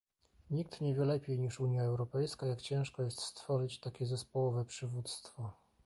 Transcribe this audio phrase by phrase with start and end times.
[0.49, 5.53] Nikt nie wie lepiej niż Unia Europejska, jak ciężko jest stworzyć takie zespołowe przywództwo